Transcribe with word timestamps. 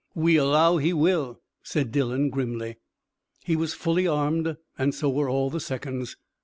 "We 0.15 0.35
allow 0.35 0.77
he 0.77 0.93
will," 0.93 1.41
said 1.61 1.91
Dillon 1.91 2.31
grimly. 2.31 2.77
He 3.43 3.55
was 3.55 3.75
fully 3.75 4.07
armed, 4.07 4.57
and 4.75 4.95
so 4.95 5.11
were 5.11 5.29
all 5.29 5.51
the 5.51 5.59
seconds. 5.59 6.15